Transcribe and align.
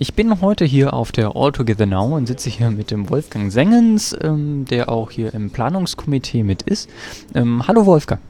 Ich 0.00 0.14
bin 0.14 0.40
heute 0.40 0.64
hier 0.64 0.94
auf 0.94 1.10
der 1.10 1.34
All 1.34 1.50
Together 1.50 1.84
Now 1.84 2.14
und 2.16 2.26
sitze 2.26 2.50
hier 2.50 2.70
mit 2.70 2.92
dem 2.92 3.10
Wolfgang 3.10 3.50
Sengens, 3.50 4.16
ähm, 4.22 4.64
der 4.64 4.90
auch 4.90 5.10
hier 5.10 5.34
im 5.34 5.50
Planungskomitee 5.50 6.44
mit 6.44 6.62
ist. 6.62 6.88
Ähm, 7.34 7.66
hallo 7.66 7.84
Wolfgang. 7.84 8.20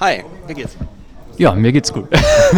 Hi, 0.00 0.24
wie 0.46 0.54
geht's? 0.54 0.74
Ja, 1.36 1.52
mir 1.54 1.70
geht's 1.72 1.92
gut. 1.92 2.08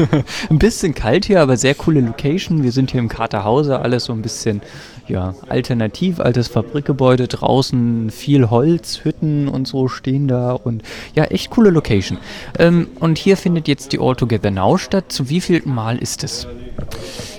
ein 0.51 0.61
bisschen 0.61 0.95
kalt 0.95 1.25
hier, 1.25 1.40
aber 1.40 1.56
sehr 1.56 1.75
coole 1.75 2.01
Location. 2.01 2.62
Wir 2.62 2.71
sind 2.71 2.93
hier 2.93 3.01
im 3.01 3.09
Katerhause, 3.09 3.80
alles 3.80 4.04
so 4.04 4.12
ein 4.12 4.22
bisschen 4.22 4.62
ja, 5.09 5.34
alternativ, 5.48 6.21
altes 6.21 6.46
Fabrikgebäude 6.46 7.27
draußen, 7.27 8.12
viel 8.12 8.50
Holz, 8.50 9.00
Hütten 9.02 9.48
und 9.48 9.66
so 9.66 9.89
stehen 9.89 10.29
da 10.29 10.52
und 10.52 10.84
ja, 11.16 11.25
echt 11.25 11.50
coole 11.50 11.71
Location. 11.71 12.18
Ähm, 12.61 12.86
und 13.00 13.18
hier 13.18 13.36
findet 13.36 13.66
jetzt 13.66 13.93
die 13.93 13.98
All 13.98 14.14
Together 14.14 14.52
Now 14.52 14.79
statt. 14.79 15.07
Zu 15.11 15.29
wievielten 15.29 15.75
Mal 15.75 15.98
ist 15.98 16.23
es? 16.23 16.46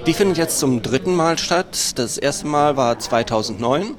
Die 0.05 0.13
findet 0.13 0.37
jetzt 0.37 0.59
zum 0.59 0.81
dritten 0.81 1.15
Mal 1.15 1.37
statt. 1.37 1.93
Das 1.95 2.17
erste 2.17 2.47
Mal 2.47 2.77
war 2.77 2.99
2009 2.99 3.95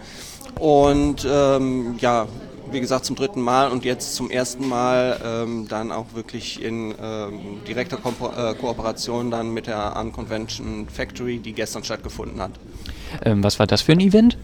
und 0.58 1.26
ähm, 1.28 1.96
ja, 1.98 2.26
wie 2.70 2.80
gesagt, 2.80 3.04
zum 3.04 3.16
dritten 3.16 3.40
Mal 3.40 3.70
und 3.70 3.84
jetzt 3.84 4.14
zum 4.14 4.30
ersten 4.30 4.68
Mal 4.68 5.20
ähm, 5.24 5.66
dann 5.68 5.92
auch 5.92 6.06
wirklich 6.14 6.62
in 6.62 6.94
ähm, 7.00 7.60
direkter 7.66 7.96
Ko 7.96 8.10
äh, 8.10 8.54
Kooperation 8.54 9.30
dann 9.30 9.52
mit 9.52 9.66
der 9.66 9.96
Unconvention 9.96 10.88
Factory, 10.88 11.38
die 11.38 11.52
gestern 11.52 11.84
stattgefunden 11.84 12.40
hat. 12.40 12.52
Ähm, 13.24 13.42
was 13.42 13.58
war 13.58 13.66
das 13.66 13.82
für 13.82 13.92
ein 13.92 14.00
Event? 14.00 14.36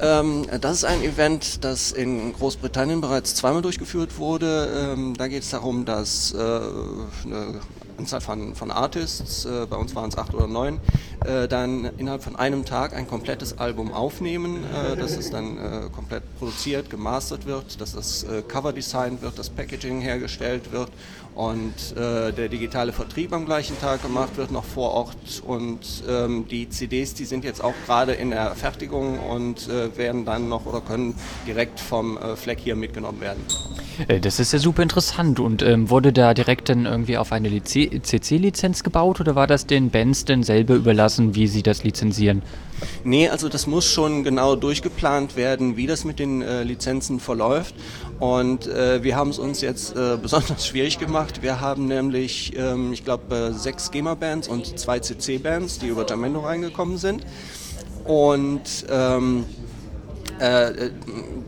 Ähm, 0.00 0.46
das 0.60 0.78
ist 0.78 0.84
ein 0.84 1.02
Event, 1.02 1.64
das 1.64 1.92
in 1.92 2.32
Großbritannien 2.32 3.00
bereits 3.00 3.34
zweimal 3.34 3.62
durchgeführt 3.62 4.18
wurde. 4.18 4.92
Ähm, 4.92 5.14
da 5.16 5.28
geht 5.28 5.42
es 5.42 5.50
darum, 5.50 5.84
dass 5.84 6.32
äh, 6.32 6.36
eine 6.36 7.60
Anzahl 7.98 8.20
von, 8.20 8.54
von 8.54 8.70
Artists, 8.70 9.44
äh, 9.44 9.66
bei 9.68 9.76
uns 9.76 9.94
waren 9.94 10.08
es 10.08 10.18
acht 10.18 10.34
oder 10.34 10.46
neun, 10.46 10.80
äh, 11.24 11.48
dann 11.48 11.90
innerhalb 11.96 12.22
von 12.22 12.36
einem 12.36 12.64
Tag 12.64 12.94
ein 12.94 13.08
komplettes 13.08 13.58
Album 13.58 13.92
aufnehmen, 13.92 14.64
äh, 14.64 14.96
dass 14.96 15.16
es 15.16 15.30
dann 15.30 15.58
äh, 15.58 15.88
komplett 15.94 16.22
produziert, 16.38 16.90
gemastert 16.90 17.46
wird, 17.46 17.80
dass 17.80 17.94
das 17.94 18.24
äh, 18.24 18.42
Cover 18.42 18.72
designt 18.72 19.22
wird, 19.22 19.38
das 19.38 19.50
Packaging 19.50 20.00
hergestellt 20.00 20.72
wird 20.72 20.90
und 21.34 21.96
äh, 21.96 22.32
der 22.32 22.48
digitale 22.48 22.92
Vertrieb 22.92 23.32
am 23.32 23.46
gleichen 23.46 23.78
Tag 23.80 24.02
gemacht 24.02 24.36
wird, 24.36 24.50
noch 24.50 24.64
vor 24.64 24.92
Ort 24.92 25.42
und 25.46 26.04
ähm, 26.08 26.46
die 26.48 26.68
CDs, 26.68 27.14
die 27.14 27.24
sind 27.24 27.44
jetzt 27.44 27.62
auch 27.62 27.74
gerade 27.86 28.12
in 28.12 28.30
der 28.30 28.54
Fertigung 28.54 29.18
und 29.18 29.68
werden 29.68 30.24
dann 30.24 30.48
noch 30.48 30.66
oder 30.66 30.80
können 30.80 31.14
direkt 31.46 31.80
vom 31.80 32.18
Fleck 32.36 32.60
hier 32.60 32.76
mitgenommen 32.76 33.20
werden. 33.20 33.44
Das 34.22 34.40
ist 34.40 34.52
ja 34.52 34.58
super 34.58 34.82
interessant 34.82 35.40
und 35.40 35.62
ähm, 35.62 35.90
wurde 35.90 36.12
da 36.12 36.34
direkt 36.34 36.68
dann 36.68 36.86
irgendwie 36.86 37.16
auf 37.16 37.32
eine 37.32 37.62
CC-Lizenz 37.62 38.82
gebaut 38.82 39.20
oder 39.20 39.34
war 39.34 39.46
das 39.46 39.66
den 39.66 39.90
Bands 39.90 40.24
denn 40.24 40.42
selber 40.42 40.74
überlassen, 40.74 41.34
wie 41.34 41.46
sie 41.46 41.62
das 41.62 41.84
lizenzieren? 41.84 42.42
Nee, 43.04 43.28
also 43.28 43.48
das 43.48 43.66
muss 43.66 43.86
schon 43.86 44.24
genau 44.24 44.56
durchgeplant 44.56 45.36
werden, 45.36 45.76
wie 45.76 45.86
das 45.86 46.04
mit 46.04 46.18
den 46.18 46.42
äh, 46.42 46.62
Lizenzen 46.64 47.20
verläuft. 47.20 47.74
Und 48.18 48.66
äh, 48.66 49.02
wir 49.02 49.16
haben 49.16 49.30
es 49.30 49.38
uns 49.38 49.60
jetzt 49.60 49.96
äh, 49.96 50.16
besonders 50.22 50.66
schwierig 50.66 50.98
gemacht. 50.98 51.42
Wir 51.42 51.60
haben 51.60 51.86
nämlich, 51.86 52.56
ähm, 52.56 52.92
ich 52.92 53.04
glaube, 53.04 53.34
äh, 53.34 53.52
sechs 53.52 53.90
GEMA-Bands 53.90 54.48
und 54.48 54.78
zwei 54.78 54.98
CC-Bands, 54.98 55.78
die 55.78 55.88
über 55.88 56.06
Jamendo 56.06 56.40
reingekommen 56.40 56.98
sind. 56.98 57.24
Und 58.04 58.86
ähm, 58.90 59.44
äh, 60.38 60.90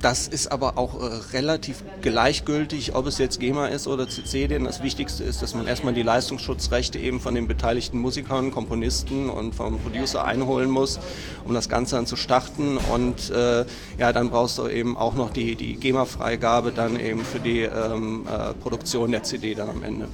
das 0.00 0.28
ist 0.28 0.52
aber 0.52 0.78
auch 0.78 1.00
äh, 1.00 1.06
relativ 1.32 1.82
gleichgültig, 2.02 2.94
ob 2.94 3.06
es 3.06 3.18
jetzt 3.18 3.40
GEMA 3.40 3.66
ist 3.66 3.88
oder 3.88 4.08
CC, 4.08 4.46
denn 4.46 4.64
das 4.64 4.82
Wichtigste 4.82 5.24
ist, 5.24 5.42
dass 5.42 5.54
man 5.54 5.66
erstmal 5.66 5.94
die 5.94 6.02
Leistungsschutzrechte 6.02 6.98
eben 6.98 7.20
von 7.20 7.34
den 7.34 7.48
beteiligten 7.48 7.98
Musikern, 7.98 8.50
Komponisten 8.50 9.28
und 9.30 9.54
vom 9.54 9.78
Producer 9.78 10.24
einholen 10.24 10.70
muss, 10.70 11.00
um 11.44 11.54
das 11.54 11.68
Ganze 11.68 11.96
dann 11.96 12.06
zu 12.06 12.16
starten. 12.16 12.76
Und 12.76 13.30
äh, 13.30 13.64
ja, 13.98 14.12
dann 14.12 14.30
brauchst 14.30 14.58
du 14.58 14.68
eben 14.68 14.96
auch 14.96 15.14
noch 15.14 15.30
die, 15.30 15.56
die 15.56 15.74
GEMA-Freigabe 15.76 16.72
dann 16.72 16.98
eben 17.00 17.24
für 17.24 17.40
die 17.40 17.62
ähm, 17.62 18.26
äh, 18.26 18.52
Produktion 18.54 19.10
der 19.10 19.22
CD 19.22 19.54
dann 19.54 19.70
am 19.70 19.82
Ende. 19.82 20.08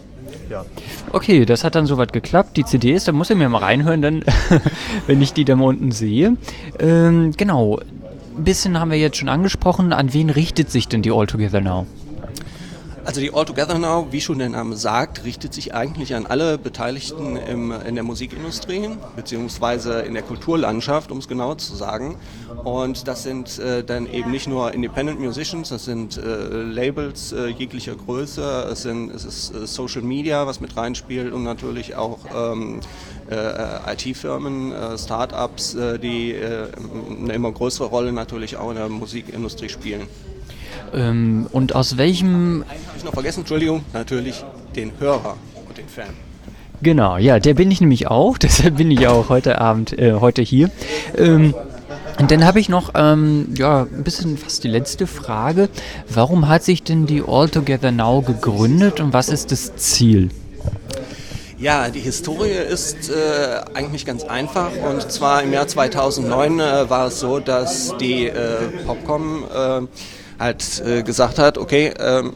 Ja. 0.49 0.65
Okay, 1.13 1.45
das 1.45 1.65
hat 1.65 1.75
dann 1.75 1.87
soweit 1.87 2.13
geklappt. 2.13 2.57
Die 2.57 2.65
CDs, 2.65 3.05
da 3.05 3.13
muss 3.13 3.31
ich 3.31 3.37
mir 3.37 3.49
mal 3.49 3.59
reinhören, 3.59 4.03
dann, 4.03 4.25
wenn 5.07 5.21
ich 5.21 5.33
die 5.33 5.45
da 5.45 5.57
mal 5.57 5.67
unten 5.67 5.93
sehe. 5.93 6.37
Ähm, 6.79 7.33
genau, 7.37 7.81
ein 8.37 8.45
bisschen 8.45 8.79
haben 8.79 8.91
wir 8.91 8.99
jetzt 8.99 9.17
schon 9.17 9.29
angesprochen. 9.29 9.93
An 9.93 10.13
wen 10.13 10.31
richtet 10.31 10.71
sich 10.71 10.89
denn 10.89 11.03
die 11.03 11.11
All 11.11 11.27
Together 11.27 11.61
Now? 11.61 11.87
Also 13.05 13.21
die 13.21 13.35
All 13.35 13.45
Together 13.45 13.79
Now, 13.79 14.07
wie 14.13 14.21
schon 14.21 14.39
der 14.39 14.49
Name 14.49 14.77
sagt, 14.77 15.25
richtet 15.25 15.53
sich 15.53 15.75
eigentlich 15.75 16.15
an 16.15 16.25
alle 16.25 16.57
Beteiligten 16.57 17.37
im, 17.37 17.73
in 17.73 17.97
der 17.97 18.05
Musikindustrie 18.05 18.91
beziehungsweise 19.17 20.03
in 20.03 20.15
der 20.15 20.23
Kulturlandschaft, 20.23 21.11
um 21.11 21.19
es 21.19 21.27
genau 21.27 21.57
zu 21.57 21.75
sagen. 21.75 22.17
Und 22.63 23.09
das 23.09 23.25
sind 23.25 23.59
äh, 23.59 23.83
dann 23.83 24.07
eben 24.07 24.31
nicht 24.31 24.47
nur 24.47 24.73
Independent 24.73 25.19
Musicians, 25.19 25.71
das 25.71 25.85
sind 25.85 26.17
äh, 26.17 26.23
Labels 26.23 27.33
äh, 27.33 27.49
jeglicher 27.49 27.97
Größe, 27.97 28.69
es, 28.71 28.83
sind, 28.83 29.11
es 29.11 29.25
ist 29.25 29.53
äh, 29.53 29.67
Social 29.67 30.03
Media, 30.03 30.47
was 30.47 30.61
mit 30.61 30.77
reinspielt 30.77 31.33
und 31.33 31.43
natürlich 31.43 31.97
auch 31.97 32.21
ähm, 32.33 32.81
äh, 33.33 33.93
IT-Firmen, 33.93 34.73
äh, 34.73 34.99
Start-ups, 34.99 35.77
die 36.03 36.35
eine 36.35 37.33
immer 37.33 37.53
größere 37.53 37.89
Rolle 37.89 38.13
natürlich 38.13 38.57
auch 38.57 38.71
in 38.71 38.77
der 38.77 38.89
Musikindustrie 38.89 39.69
spielen. 39.69 40.09
Ähm, 40.95 41.47
und 41.53 41.75
aus 41.75 41.97
welchem... 41.97 42.65
Ich 42.97 43.05
noch 43.05 43.15
vergessen, 43.15 43.41
Entschuldigung, 43.41 43.85
natürlich 43.93 44.45
den 44.77 44.93
Hörer 44.99 45.37
und 45.69 45.79
den 45.79 45.89
Fan. 45.89 46.11
Genau, 46.83 47.17
ja, 47.17 47.39
der 47.39 47.55
bin 47.55 47.71
ich 47.71 47.81
nämlich 47.81 48.09
auch, 48.09 48.39
deshalb 48.43 48.77
bin 48.77 48.91
ich 48.91 49.07
auch 49.07 49.29
heute 49.29 49.61
Abend, 49.61 49.99
äh, 49.99 50.15
heute 50.15 50.43
hier. 50.43 50.71
Ähm, 51.17 51.55
und 52.19 52.31
dann 52.31 52.45
habe 52.45 52.61
ich 52.61 52.69
noch 52.69 52.91
ähm, 52.95 53.55
ja, 53.57 53.83
ein 53.83 54.05
bisschen 54.05 54.37
fast 54.37 54.65
die 54.65 54.69
letzte 54.69 55.07
Frage. 55.07 55.69
Warum 56.09 56.49
hat 56.49 56.63
sich 56.63 56.83
denn 56.83 57.07
die 57.07 57.23
All 57.27 57.49
Together 57.49 57.91
Now 57.91 58.23
gegründet 58.23 59.01
und 59.01 59.13
was 59.13 59.29
ist 59.29 59.51
das 59.51 59.77
Ziel? 59.77 60.31
Ja, 61.63 61.91
die 61.91 62.01
Historie 62.01 62.51
ist 62.51 63.09
äh, 63.09 63.61
eigentlich 63.73 64.05
ganz 64.05 64.25
einfach. 64.25 64.73
Und 64.85 65.13
zwar 65.13 65.45
im 65.45 65.53
Jahr 65.53 65.69
2009 65.69 66.59
äh, 66.59 66.91
war 66.91 67.07
es 67.07 67.21
so, 67.21 67.39
dass 67.39 67.97
die 67.99 68.27
äh, 68.27 68.67
Popcom 68.85 69.45
äh, 69.45 69.83
halt 70.39 70.83
äh, 70.85 71.03
gesagt 71.03 71.39
hat, 71.39 71.59
okay, 71.59 71.93
ähm, 71.99 72.33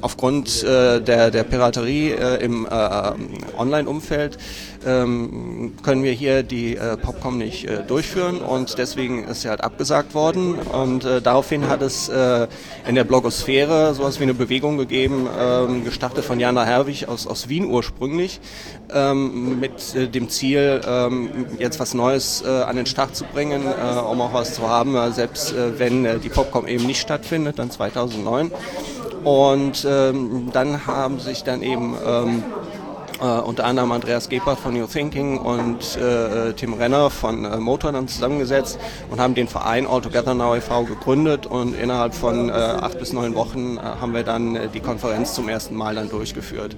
aufgrund 0.00 0.62
äh, 0.62 1.00
der, 1.00 1.30
der 1.30 1.44
Piraterie 1.44 2.12
äh, 2.12 2.44
im 2.44 2.66
äh, 2.66 3.12
Online-Umfeld 3.56 4.38
ähm, 4.86 5.74
können 5.82 6.02
wir 6.02 6.12
hier 6.12 6.42
die 6.42 6.76
äh, 6.76 6.96
Popcom 6.96 7.38
nicht 7.38 7.64
äh, 7.64 7.82
durchführen 7.82 8.38
und 8.38 8.78
deswegen 8.78 9.24
ist 9.24 9.42
sie 9.42 9.48
halt 9.48 9.62
abgesagt 9.62 10.14
worden 10.14 10.54
und 10.54 11.04
äh, 11.04 11.20
daraufhin 11.20 11.68
hat 11.68 11.82
es 11.82 12.08
äh, 12.08 12.46
in 12.86 12.94
der 12.94 13.04
Blogosphäre 13.04 13.94
sowas 13.94 14.18
wie 14.20 14.24
eine 14.24 14.34
Bewegung 14.34 14.78
gegeben, 14.78 15.28
ähm, 15.38 15.84
gestartet 15.84 16.24
von 16.24 16.38
Jana 16.38 16.64
Herwig 16.64 17.08
aus, 17.08 17.26
aus 17.26 17.48
Wien 17.48 17.66
ursprünglich, 17.66 18.40
ähm, 18.92 19.58
mit 19.60 19.94
äh, 19.94 20.08
dem 20.08 20.28
Ziel, 20.28 20.80
ähm, 20.86 21.30
jetzt 21.58 21.80
was 21.80 21.94
Neues 21.94 22.42
äh, 22.46 22.48
an 22.48 22.76
den 22.76 22.86
Start 22.86 23.16
zu 23.16 23.24
bringen, 23.24 23.62
äh, 23.66 23.98
um 23.98 24.20
auch 24.20 24.32
was 24.32 24.54
zu 24.54 24.68
haben, 24.68 24.94
äh, 24.96 25.10
selbst 25.12 25.52
äh, 25.52 25.78
wenn 25.78 26.04
äh, 26.04 26.18
die 26.18 26.28
Popcom 26.28 26.66
eben 26.66 26.86
nicht 26.86 27.00
stattfindet, 27.00 27.27
dann 27.30 27.70
2009. 27.70 28.50
Und 29.24 29.86
ähm, 29.88 30.50
dann 30.52 30.86
haben 30.86 31.18
sich 31.18 31.44
dann 31.44 31.62
eben 31.62 31.96
ähm, 32.06 32.44
äh, 33.20 33.24
unter 33.24 33.64
anderem 33.64 33.92
Andreas 33.92 34.28
Gebhardt 34.28 34.60
von 34.60 34.74
New 34.74 34.86
Thinking 34.86 35.38
und 35.38 35.96
äh, 35.96 36.52
Tim 36.52 36.74
Renner 36.74 37.10
von 37.10 37.44
äh, 37.44 37.56
Motor 37.56 37.92
dann 37.92 38.08
zusammengesetzt 38.08 38.78
und 39.10 39.20
haben 39.20 39.34
den 39.34 39.48
Verein 39.48 39.86
All 39.86 40.00
Together 40.00 40.34
Now 40.34 40.54
e.V. 40.54 40.84
gegründet 40.84 41.46
und 41.46 41.74
innerhalb 41.74 42.14
von 42.14 42.48
äh, 42.48 42.52
acht 42.52 42.98
bis 42.98 43.12
neun 43.12 43.34
Wochen 43.34 43.76
äh, 43.76 43.80
haben 43.80 44.14
wir 44.14 44.22
dann 44.22 44.56
äh, 44.56 44.68
die 44.68 44.80
Konferenz 44.80 45.34
zum 45.34 45.48
ersten 45.48 45.74
Mal 45.74 45.94
dann 45.94 46.08
durchgeführt. 46.08 46.76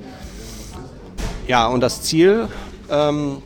Ja, 1.47 1.67
und 1.67 1.81
das 1.81 2.03
Ziel, 2.03 2.49
ähm, 2.91 3.43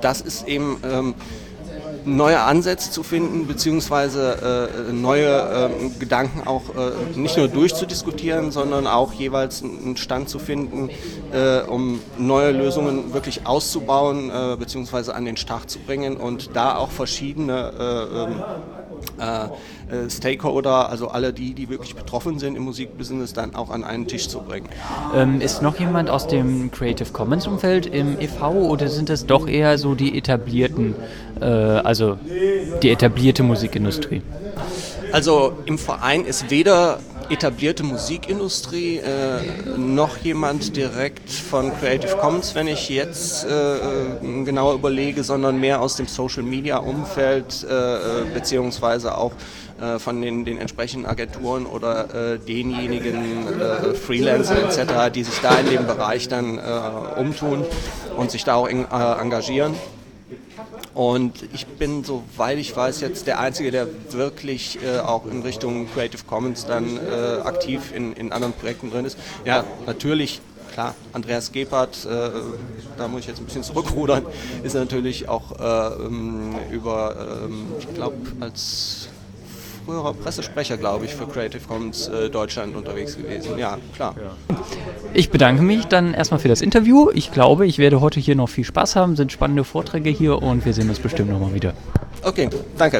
das 0.00 0.20
ist 0.20 0.48
eben 0.48 0.78
ähm, 0.84 1.14
neue 2.06 2.40
Ansätze 2.40 2.90
zu 2.90 3.02
finden, 3.02 3.46
beziehungsweise 3.46 4.70
äh, 4.88 4.92
neue 4.92 5.26
äh, 5.26 5.98
Gedanken 5.98 6.46
auch 6.46 6.62
äh, 6.70 7.18
nicht 7.18 7.36
nur 7.36 7.48
durchzudiskutieren, 7.48 8.52
sondern 8.52 8.86
auch 8.86 9.12
jeweils 9.12 9.62
einen 9.62 9.96
Stand 9.96 10.28
zu 10.28 10.38
finden, 10.38 10.88
äh, 11.32 11.60
um 11.62 12.00
neue 12.16 12.52
Lösungen 12.52 13.12
wirklich 13.12 13.46
auszubauen, 13.46 14.30
äh, 14.30 14.56
beziehungsweise 14.56 15.14
an 15.14 15.24
den 15.24 15.36
Start 15.36 15.68
zu 15.70 15.80
bringen 15.80 16.16
und 16.16 16.54
da 16.54 16.76
auch 16.76 16.90
verschiedene 16.90 17.72
äh, 17.78 18.22
ähm, 18.22 18.42
äh, 19.18 20.10
Stakeholder, 20.10 20.88
also 20.88 21.08
alle 21.08 21.32
die, 21.32 21.54
die 21.54 21.68
wirklich 21.68 21.94
betroffen 21.94 22.38
sind 22.38 22.56
im 22.56 22.64
Musikbusiness, 22.64 23.32
dann 23.32 23.54
auch 23.54 23.70
an 23.70 23.84
einen 23.84 24.06
Tisch 24.06 24.28
zu 24.28 24.40
bringen. 24.40 24.68
Ähm, 25.14 25.40
ist 25.40 25.62
noch 25.62 25.78
jemand 25.78 26.10
aus 26.10 26.26
dem 26.26 26.70
Creative 26.70 27.12
Commons 27.12 27.46
Umfeld 27.46 27.86
im 27.86 28.20
e.V. 28.20 28.52
oder 28.52 28.88
sind 28.88 29.10
es 29.10 29.26
doch 29.26 29.46
eher 29.46 29.78
so 29.78 29.94
die 29.94 30.18
etablierten, 30.18 30.94
äh, 31.40 31.44
also 32.00 32.18
die 32.82 32.90
etablierte 32.90 33.42
Musikindustrie? 33.42 34.22
Also 35.12 35.56
im 35.64 35.78
Verein 35.78 36.24
ist 36.24 36.50
weder 36.50 36.98
etablierte 37.30 37.82
Musikindustrie, 37.82 38.98
äh, 38.98 39.40
noch 39.76 40.18
jemand 40.18 40.76
direkt 40.76 41.28
von 41.30 41.72
Creative 41.80 42.16
Commons, 42.16 42.54
wenn 42.54 42.68
ich 42.68 42.88
jetzt 42.88 43.44
äh, 43.44 44.44
genauer 44.44 44.74
überlege, 44.74 45.24
sondern 45.24 45.58
mehr 45.58 45.80
aus 45.80 45.96
dem 45.96 46.06
Social 46.06 46.42
Media 46.42 46.78
Umfeld, 46.78 47.66
äh, 47.68 47.72
äh 47.72 48.24
beziehungsweise 48.32 49.16
auch 49.18 49.32
äh, 49.80 49.98
von 49.98 50.20
den, 50.22 50.44
den 50.44 50.58
entsprechenden 50.58 51.06
Agenturen 51.06 51.66
oder 51.66 52.38
denjenigen 52.46 53.46
Freelancer 53.94 54.56
etc., 54.64 55.12
die 55.12 55.24
sich 55.24 55.38
da 55.40 55.58
in 55.58 55.70
dem 55.70 55.86
Bereich 55.86 56.28
dann 56.28 56.60
umtun 57.16 57.64
und 58.16 58.30
sich 58.30 58.44
da 58.44 58.54
auch 58.54 58.68
engagieren. 58.68 59.74
Und 60.94 61.44
ich 61.52 61.66
bin, 61.66 62.04
soweit 62.04 62.58
ich 62.58 62.74
weiß, 62.74 63.00
jetzt 63.00 63.26
der 63.26 63.38
Einzige, 63.38 63.70
der 63.70 63.86
wirklich 64.10 64.78
äh, 64.82 65.00
auch 65.00 65.26
in 65.26 65.42
Richtung 65.42 65.88
Creative 65.92 66.22
Commons 66.26 66.66
dann 66.66 66.96
äh, 66.96 67.40
aktiv 67.44 67.92
in, 67.94 68.12
in 68.14 68.32
anderen 68.32 68.54
Projekten 68.54 68.90
drin 68.90 69.04
ist. 69.04 69.18
Ja, 69.44 69.64
natürlich, 69.86 70.40
klar, 70.72 70.94
Andreas 71.12 71.52
Gebhardt, 71.52 72.06
äh, 72.06 72.30
da 72.96 73.08
muss 73.08 73.20
ich 73.20 73.26
jetzt 73.26 73.40
ein 73.40 73.44
bisschen 73.44 73.62
zurückrudern, 73.62 74.24
ist 74.62 74.74
natürlich 74.74 75.28
auch 75.28 75.52
ähm, 75.60 76.54
über, 76.70 77.42
ähm, 77.44 77.66
ich 77.78 77.92
glaube, 77.94 78.16
als 78.40 79.08
früherer 79.86 80.14
Pressesprecher, 80.14 80.76
glaube 80.76 81.04
ich, 81.04 81.14
für 81.14 81.26
Creative 81.26 81.62
Commons 81.66 82.08
äh, 82.08 82.28
Deutschland 82.28 82.74
unterwegs 82.74 83.16
gewesen. 83.16 83.56
Ja, 83.56 83.78
klar. 83.94 84.16
Ich 85.14 85.30
bedanke 85.30 85.62
mich 85.62 85.86
dann 85.86 86.12
erstmal 86.12 86.40
für 86.40 86.48
das 86.48 86.60
Interview. 86.60 87.10
Ich 87.14 87.32
glaube, 87.32 87.66
ich 87.66 87.78
werde 87.78 88.00
heute 88.00 88.18
hier 88.18 88.34
noch 88.34 88.48
viel 88.48 88.64
Spaß 88.64 88.96
haben, 88.96 89.14
sind 89.14 89.30
spannende 89.30 89.62
Vorträge 89.62 90.10
hier 90.10 90.42
und 90.42 90.66
wir 90.66 90.74
sehen 90.74 90.88
uns 90.88 90.98
bestimmt 90.98 91.30
nochmal 91.30 91.54
wieder. 91.54 91.72
Okay, 92.22 92.48
danke. 92.76 92.94